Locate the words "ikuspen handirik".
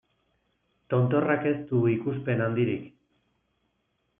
1.91-2.89